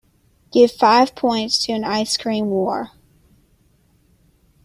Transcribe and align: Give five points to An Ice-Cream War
Give 0.51 0.71
five 0.71 1.13
points 1.13 1.63
to 1.67 1.73
An 1.73 1.83
Ice-Cream 1.83 2.47
War 2.47 2.89